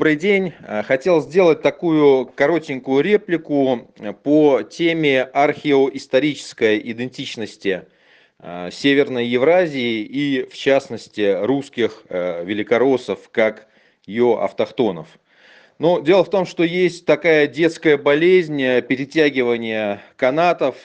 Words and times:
добрый 0.00 0.16
день. 0.16 0.54
Э, 0.66 0.82
хотел 0.82 1.20
сделать 1.20 1.60
такую 1.60 2.24
коротенькую 2.24 3.04
реплику 3.04 3.92
по 4.22 4.62
теме 4.62 5.24
археоисторической 5.24 6.80
идентичности 6.90 7.84
э, 8.38 8.70
Северной 8.72 9.26
Евразии 9.26 10.00
и, 10.00 10.48
в 10.50 10.54
частности, 10.56 11.36
русских 11.42 12.04
э, 12.08 12.46
великороссов 12.46 13.28
как 13.30 13.66
ее 14.06 14.38
автохтонов. 14.40 15.06
Но 15.78 16.00
дело 16.00 16.24
в 16.24 16.30
том, 16.30 16.46
что 16.46 16.64
есть 16.64 17.04
такая 17.04 17.46
детская 17.46 17.98
болезнь 17.98 18.56
перетягивания 18.56 20.00
канатов, 20.16 20.76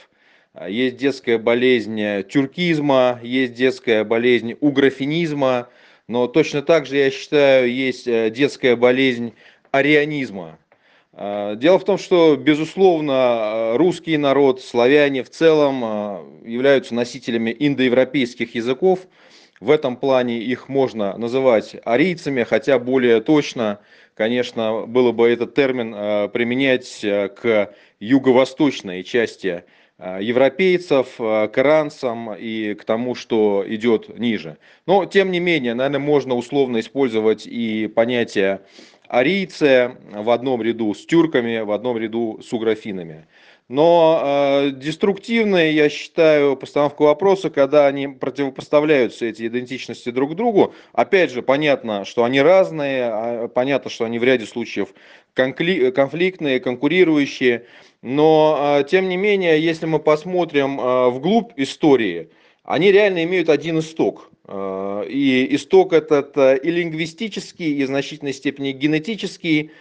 есть 0.67 0.97
детская 0.97 1.37
болезнь 1.37 2.23
тюркизма, 2.23 3.21
есть 3.23 3.53
детская 3.53 4.03
болезнь 4.03 4.57
угрофинизма– 4.59 5.69
но 6.07 6.27
точно 6.27 6.61
так 6.61 6.85
же, 6.85 6.97
я 6.97 7.09
считаю, 7.09 7.71
есть 7.73 8.07
э, 8.07 8.29
детская 8.29 8.75
болезнь 8.75 9.33
арианизма. 9.71 10.59
Э, 11.13 11.55
дело 11.57 11.79
в 11.79 11.85
том, 11.85 11.97
что, 11.97 12.35
безусловно, 12.35 13.11
э, 13.11 13.77
русский 13.77 14.17
народ, 14.17 14.61
славяне 14.61 15.23
в 15.23 15.29
целом 15.29 16.43
являются 16.45 16.93
носителями 16.93 17.55
индоевропейских 17.57 18.53
языков. 18.53 19.07
В 19.59 19.71
этом 19.71 19.95
плане 19.95 20.39
их 20.39 20.69
можно 20.69 21.17
называть 21.17 21.75
арийцами, 21.85 22.43
хотя 22.43 22.77
более 22.77 23.21
точно, 23.21 23.79
конечно, 24.13 24.85
было 24.85 25.11
бы 25.11 25.27
этот 25.29 25.55
термин 25.55 26.29
применять 26.29 26.99
к 27.01 27.73
юго-восточной 28.01 29.03
части 29.03 29.63
европейцев, 29.99 31.15
э, 31.19 31.47
к 31.47 31.57
иранцам 31.57 32.33
и 32.33 32.73
к 32.73 32.83
тому, 32.83 33.15
что 33.15 33.63
идет 33.67 34.19
ниже. 34.19 34.57
Но, 34.85 35.05
тем 35.05 35.31
не 35.31 35.39
менее, 35.39 35.73
наверное, 35.73 35.99
можно 35.99 36.35
условно 36.35 36.79
использовать 36.79 37.47
и 37.47 37.87
понятие 37.87 38.61
арийцы 39.07 39.95
в 40.11 40.29
одном 40.31 40.61
ряду 40.61 40.93
с 40.93 41.05
тюрками, 41.05 41.59
в 41.59 41.71
одном 41.71 41.97
ряду 41.97 42.41
с 42.43 42.51
угрофинами. 42.51 43.27
Но 43.67 44.21
э, 44.23 44.71
деструктивной, 44.71 45.73
я 45.73 45.89
считаю, 45.89 46.55
постановку 46.55 47.05
вопроса, 47.05 47.49
когда 47.49 47.87
они 47.87 48.07
противопоставляются, 48.07 49.25
эти 49.25 49.47
идентичности 49.47 50.11
друг 50.11 50.35
другу. 50.35 50.75
Опять 50.93 51.31
же, 51.31 51.41
понятно, 51.41 52.05
что 52.05 52.23
они 52.25 52.41
разные, 52.41 53.05
а, 53.05 53.47
понятно, 53.47 53.89
что 53.89 54.05
они 54.05 54.19
в 54.19 54.23
ряде 54.23 54.45
случаев 54.45 54.93
конфликтные, 55.35 56.59
конкурирующие. 56.59 57.65
Но, 58.01 58.55
а, 58.57 58.83
тем 58.83 59.09
не 59.09 59.17
менее, 59.17 59.61
если 59.61 59.85
мы 59.85 59.99
посмотрим 59.99 60.79
а, 60.79 61.09
вглубь 61.09 61.51
истории, 61.57 62.29
они 62.63 62.91
реально 62.91 63.23
имеют 63.23 63.49
один 63.49 63.79
исток. 63.79 64.31
А, 64.47 65.03
и 65.03 65.55
исток 65.55 65.93
этот 65.93 66.37
и 66.37 66.71
лингвистический, 66.71 67.75
и 67.75 67.83
в 67.83 67.87
значительной 67.87 68.33
степени 68.33 68.71
генетический. 68.71 69.71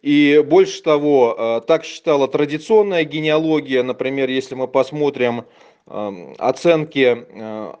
И 0.00 0.44
больше 0.46 0.80
того, 0.82 1.64
так 1.66 1.84
считала 1.84 2.28
традиционная 2.28 3.02
генеалогия. 3.02 3.82
Например, 3.82 4.30
если 4.30 4.54
мы 4.54 4.68
посмотрим 4.68 5.44
оценки 5.86 7.26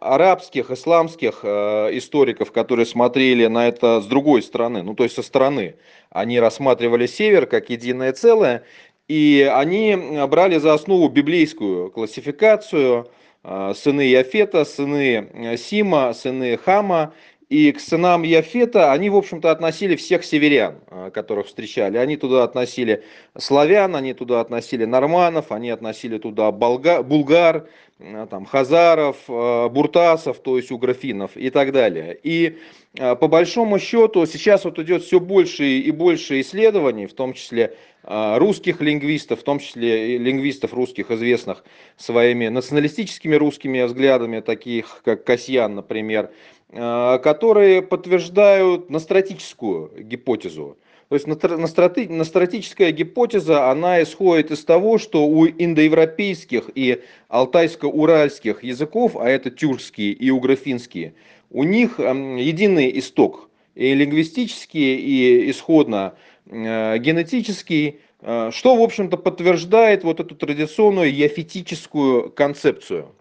арабских, 0.00 0.70
исламских 0.70 1.44
историков, 1.44 2.52
которые 2.52 2.86
смотрели 2.86 3.46
на 3.46 3.68
это 3.68 4.00
с 4.00 4.06
другой 4.06 4.42
стороны, 4.42 4.82
ну 4.82 4.94
то 4.94 5.04
есть 5.04 5.14
со 5.14 5.22
стороны. 5.22 5.76
Они 6.10 6.40
рассматривали 6.40 7.06
север 7.06 7.46
как 7.46 7.70
единое 7.70 8.12
целое, 8.12 8.64
и 9.08 9.50
они 9.52 9.96
брали 10.28 10.58
за 10.58 10.74
основу 10.74 11.08
библейскую 11.08 11.90
классификацию, 11.90 13.10
а, 13.44 13.72
сыны 13.72 14.02
Яфета, 14.02 14.64
сыны 14.64 15.28
э, 15.32 15.56
Сима, 15.56 16.12
сыны 16.12 16.58
Хама. 16.58 17.14
И 17.48 17.72
к 17.72 17.80
сынам 17.80 18.24
Яфета 18.24 18.92
они, 18.92 19.08
в 19.08 19.16
общем-то, 19.16 19.50
относили 19.50 19.96
всех 19.96 20.22
северян, 20.22 20.80
а, 20.88 21.10
которых 21.10 21.46
встречали. 21.46 21.96
Они 21.96 22.18
туда 22.18 22.44
относили 22.44 23.02
славян, 23.38 23.96
они 23.96 24.12
туда 24.12 24.40
относили 24.40 24.84
норманов, 24.84 25.50
они 25.50 25.70
относили 25.70 26.18
туда 26.18 26.52
болгар, 26.52 27.02
булгар, 27.02 27.66
а, 28.00 28.26
там, 28.26 28.44
хазаров, 28.44 29.16
буртасов, 29.26 30.40
то 30.40 30.58
есть 30.58 30.70
уграфинов 30.70 31.36
и 31.36 31.48
так 31.48 31.72
далее. 31.72 32.18
И 32.22 32.58
по 32.94 33.28
большому 33.28 33.78
счету 33.78 34.26
сейчас 34.26 34.64
вот 34.64 34.78
идет 34.78 35.04
все 35.04 35.20
больше 35.20 35.64
и 35.64 35.90
больше 35.90 36.40
исследований, 36.40 37.06
в 37.06 37.14
том 37.14 37.32
числе 37.32 37.74
а, 37.97 37.97
русских 38.08 38.80
лингвистов, 38.80 39.40
в 39.40 39.42
том 39.42 39.58
числе 39.58 40.14
и 40.14 40.18
лингвистов 40.18 40.72
русских, 40.72 41.10
известных 41.10 41.62
своими 41.98 42.48
националистическими 42.48 43.34
русскими 43.34 43.82
взглядами, 43.82 44.40
таких 44.40 45.02
как 45.04 45.24
Касьян, 45.24 45.74
например, 45.74 46.30
а, 46.70 47.18
которые 47.18 47.82
подтверждают 47.82 48.88
настратическую 48.88 49.90
гипотезу. 49.98 50.78
То 51.10 51.14
есть 51.14 51.26
настратическая 51.26 52.92
гипотеза, 52.92 53.70
она 53.70 54.02
исходит 54.02 54.50
из 54.50 54.64
того, 54.64 54.98
что 54.98 55.26
у 55.26 55.46
индоевропейских 55.46 56.70
и 56.74 57.02
алтайско-уральских 57.28 58.62
языков, 58.62 59.16
а 59.16 59.26
это 59.28 59.50
тюркские 59.50 60.12
и 60.12 60.30
угрофинские, 60.30 61.14
у 61.50 61.62
них 61.64 61.98
единый 61.98 62.98
исток, 62.98 63.48
и 63.74 63.94
лингвистический, 63.94 64.96
и 64.96 65.50
исходно 65.50 66.12
Э, 66.12 66.37
генетический, 66.50 68.00
э, 68.20 68.50
что, 68.52 68.76
в 68.76 68.82
общем-то, 68.82 69.16
подтверждает 69.16 70.04
вот 70.04 70.20
эту 70.20 70.34
традиционную 70.34 71.14
яфетическую 71.14 72.30
концепцию. 72.30 73.14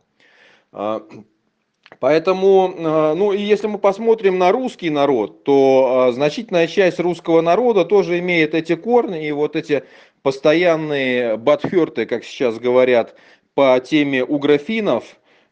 Э, 0.73 1.01
поэтому, 1.99 2.73
ну 3.15 3.31
и 3.31 3.41
если 3.41 3.67
мы 3.67 3.77
посмотрим 3.77 4.38
на 4.38 4.51
русский 4.51 4.89
народ, 4.89 5.43
то 5.43 6.11
значительная 6.13 6.67
часть 6.67 6.99
русского 6.99 7.41
народа 7.41 7.85
тоже 7.85 8.19
имеет 8.19 8.53
эти 8.53 8.75
корни 8.75 9.27
и 9.27 9.31
вот 9.31 9.55
эти 9.55 9.83
постоянные 10.21 11.38
батхерты, 11.38 12.05
как 12.05 12.25
сейчас 12.25 12.59
говорят, 12.59 13.15
по 13.53 13.79
теме 13.79 14.23
а, 14.23 15.03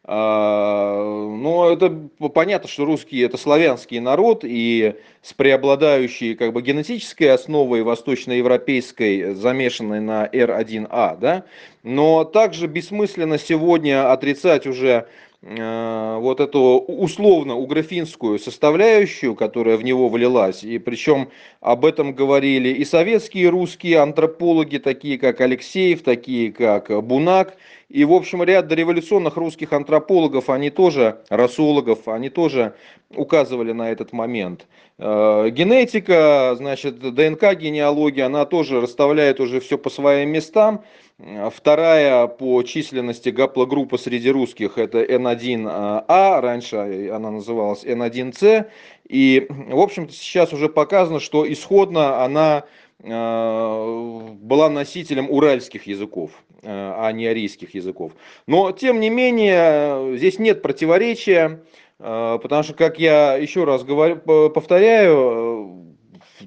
но 0.08 1.70
это 1.72 1.90
понятно, 2.32 2.68
что 2.68 2.84
русские 2.84 3.26
это 3.26 3.36
славянский 3.36 3.98
народ 3.98 4.44
и 4.44 4.94
с 5.20 5.32
преобладающей 5.32 6.36
как 6.36 6.52
бы 6.52 6.62
генетической 6.62 7.24
основой 7.24 7.82
восточноевропейской, 7.82 9.34
замешанной 9.34 10.00
на 10.00 10.26
R1A, 10.26 11.18
да? 11.18 11.44
Но 11.82 12.24
также 12.24 12.68
бессмысленно 12.68 13.38
сегодня 13.38 14.12
отрицать 14.12 14.68
уже 14.68 14.88
э, 14.88 15.06
вот 15.42 16.40
эту 16.40 16.78
условно 16.88 17.54
угрофинскую 17.54 18.38
составляющую, 18.38 19.34
которая 19.34 19.76
в 19.76 19.84
него 19.84 20.08
влилась, 20.08 20.64
и 20.64 20.78
причем 20.78 21.28
об 21.60 21.84
этом 21.84 22.14
говорили 22.14 22.70
и 22.70 22.84
советские 22.84 23.50
русские 23.50 23.98
антропологи, 23.98 24.78
такие 24.78 25.18
как 25.18 25.40
Алексеев, 25.40 26.02
такие 26.02 26.52
как 26.52 26.90
Бунак, 27.04 27.56
и, 27.88 28.04
в 28.04 28.12
общем, 28.12 28.42
ряд 28.42 28.66
дореволюционных 28.66 29.36
русских 29.36 29.72
антропологов, 29.72 30.50
они 30.50 30.70
тоже, 30.70 31.20
расологов, 31.28 32.08
они 32.08 32.30
тоже 32.30 32.74
указывали 33.14 33.70
на 33.70 33.92
этот 33.92 34.12
момент. 34.12 34.66
Э, 34.98 35.50
генетика, 35.50 36.54
значит, 36.56 36.98
ДНК 36.98 37.54
генеалогия, 37.54 38.26
она 38.26 38.44
тоже 38.44 38.80
расставляет 38.80 39.38
уже 39.38 39.60
все 39.60 39.78
по 39.78 39.88
своим 39.88 40.30
местам. 40.30 40.84
Вторая 41.18 42.26
по 42.26 42.62
численности 42.62 43.30
гаплогруппа 43.30 43.96
среди 43.96 44.30
русских 44.30 44.76
это 44.76 45.02
N1А, 45.02 46.40
раньше 46.40 47.10
она 47.10 47.30
называлась 47.30 47.84
N1C. 47.84 48.66
И, 49.08 49.46
в 49.48 49.80
общем-то, 49.80 50.12
сейчас 50.12 50.52
уже 50.52 50.68
показано, 50.68 51.20
что 51.20 51.50
исходно 51.50 52.22
она 52.22 52.64
э, 53.02 54.20
была 54.40 54.68
носителем 54.68 55.30
уральских 55.30 55.86
языков. 55.86 56.32
Э, 56.66 56.94
а 56.96 57.12
не 57.12 57.26
арийских 57.26 57.74
языков. 57.74 58.12
Но, 58.48 58.72
тем 58.72 58.98
не 58.98 59.08
менее, 59.08 60.16
здесь 60.16 60.40
нет 60.40 60.62
противоречия, 60.62 61.62
э, 62.00 62.38
потому 62.42 62.64
что, 62.64 62.74
как 62.74 62.98
я 62.98 63.36
еще 63.36 63.62
раз 63.62 63.84
говорю, 63.84 64.16
повторяю, 64.50 65.55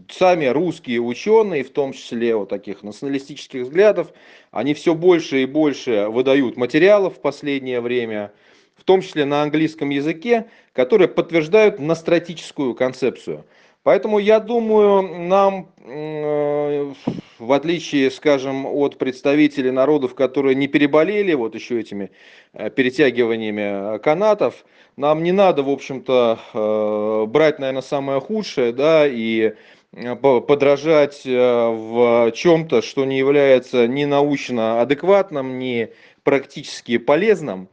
сами 0.09 0.45
русские 0.45 1.01
ученые, 1.01 1.63
в 1.63 1.69
том 1.71 1.93
числе 1.93 2.35
вот 2.35 2.49
таких 2.49 2.83
националистических 2.83 3.63
взглядов, 3.63 4.11
они 4.51 4.73
все 4.73 4.95
больше 4.95 5.43
и 5.43 5.45
больше 5.45 6.07
выдают 6.09 6.57
материалов 6.57 7.17
в 7.17 7.21
последнее 7.21 7.81
время, 7.81 8.31
в 8.75 8.83
том 8.83 9.01
числе 9.01 9.25
на 9.25 9.43
английском 9.43 9.89
языке, 9.89 10.45
которые 10.73 11.07
подтверждают 11.07 11.79
настратическую 11.79 12.75
концепцию– 12.75 13.45
Поэтому 13.83 14.19
я 14.19 14.39
думаю, 14.41 15.01
нам, 15.27 15.69
э, 15.85 16.93
в 17.39 17.51
отличие, 17.53 18.11
скажем, 18.11 18.65
от 18.65 18.97
представителей 18.97 19.71
народов, 19.71 20.15
которые 20.15 20.53
не 20.55 20.67
переболели 20.67 21.33
вот 21.33 21.55
еще 21.55 21.79
этими 21.79 22.11
э, 22.53 22.69
перетягиваниями 22.69 23.97
канатов, 23.99 24.65
нам 24.97 25.23
не 25.23 25.31
надо, 25.31 25.63
в 25.63 25.69
общем-то, 25.69 26.39
э, 26.53 27.25
брать, 27.29 27.59
наверное, 27.59 27.81
самое 27.81 28.19
худшее, 28.19 28.73
да, 28.73 29.07
и 29.07 29.53
подражать 29.91 31.25
в 31.25 32.31
чем-то, 32.33 32.81
что 32.81 33.05
не 33.05 33.17
является 33.17 33.87
ни 33.87 34.05
научно 34.05 34.81
адекватным, 34.81 35.59
ни 35.59 35.89
практически 36.23 36.97
полезным. 36.97 37.67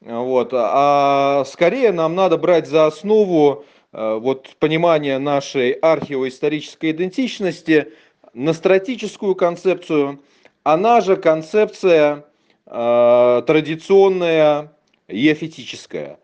Вот. 0.00 0.50
А 0.52 1.44
скорее 1.46 1.92
нам 1.92 2.14
надо 2.14 2.36
брать 2.36 2.68
за 2.68 2.86
основу 2.86 3.64
вот 3.92 4.50
понимание 4.58 5.18
нашей 5.18 5.72
археоисторической 5.72 6.92
идентичности 6.92 7.92
на 8.34 8.52
стратическую 8.52 9.34
концепцию, 9.34 10.20
она 10.62 11.00
же 11.00 11.16
концепция 11.16 12.24
традиционная 12.64 14.72
ефетическая. 15.08 16.18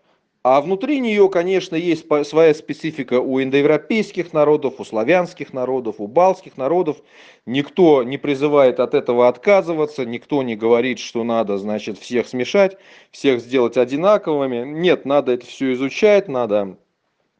А 0.50 0.62
внутри 0.62 0.98
нее, 1.00 1.28
конечно, 1.28 1.76
есть 1.76 2.06
своя 2.24 2.54
специфика 2.54 3.20
у 3.20 3.42
индоевропейских 3.42 4.32
народов, 4.32 4.80
у 4.80 4.84
славянских 4.86 5.52
народов, 5.52 5.96
у 5.98 6.06
балтских 6.06 6.56
народов. 6.56 7.02
Никто 7.44 8.02
не 8.02 8.16
призывает 8.16 8.80
от 8.80 8.94
этого 8.94 9.28
отказываться, 9.28 10.06
никто 10.06 10.42
не 10.42 10.56
говорит, 10.56 11.00
что 11.00 11.22
надо, 11.22 11.58
значит, 11.58 11.98
всех 11.98 12.26
смешать, 12.26 12.78
всех 13.10 13.42
сделать 13.42 13.76
одинаковыми. 13.76 14.64
Нет, 14.64 15.04
надо 15.04 15.32
это 15.32 15.44
все 15.44 15.74
изучать, 15.74 16.28
надо 16.28 16.78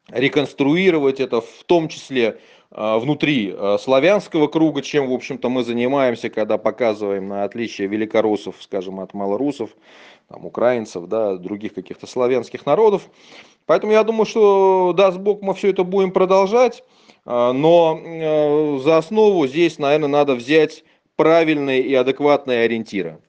реконструировать 0.09 1.19
это, 1.19 1.41
в 1.41 1.63
том 1.65 1.87
числе 1.87 2.37
а, 2.69 2.99
внутри 2.99 3.51
а, 3.57 3.79
славянского 3.79 4.45
круга, 4.45 4.83
чем, 4.83 5.07
в 5.07 5.13
общем-то, 5.13 5.49
мы 5.49 5.63
занимаемся, 5.63 6.29
когда 6.29 6.59
показываем 6.59 7.27
на 7.27 7.43
отличие 7.43 7.87
великороссов, 7.87 8.57
скажем, 8.59 8.99
от 8.99 9.15
малорусов 9.15 9.71
там, 10.29 10.45
украинцев, 10.45 11.07
да, 11.07 11.37
других 11.37 11.73
каких-то 11.73 12.05
славянских 12.07 12.65
народов. 12.65 13.09
Поэтому 13.65 13.93
я 13.93 14.03
думаю, 14.03 14.25
что 14.25 14.93
даст 14.95 15.17
Бог, 15.17 15.41
мы 15.41 15.53
все 15.53 15.69
это 15.69 15.83
будем 15.83 16.11
продолжать, 16.11 16.83
а, 17.25 17.51
но 17.53 17.99
э, 17.99 18.79
за 18.83 18.97
основу 18.97 19.45
здесь, 19.47 19.79
наверное, 19.79 20.09
надо 20.09 20.35
взять 20.35 20.83
правильные 21.15 21.81
и 21.81 21.93
адекватные 21.93 22.65
ориентиры. 22.65 23.17